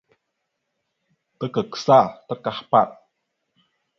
[1.39, 1.97] Ta kagsa
[2.27, 2.89] ta kahpaɗ.